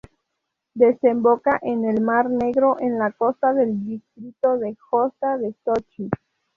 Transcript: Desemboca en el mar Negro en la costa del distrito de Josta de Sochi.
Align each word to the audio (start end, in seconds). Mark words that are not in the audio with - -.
Desemboca 0.73 1.59
en 1.61 1.85
el 1.85 2.01
mar 2.01 2.27
Negro 2.27 2.77
en 2.79 2.97
la 2.97 3.11
costa 3.11 3.53
del 3.53 3.85
distrito 3.85 4.57
de 4.57 4.75
Josta 4.89 5.37
de 5.37 5.53
Sochi. 5.63 6.09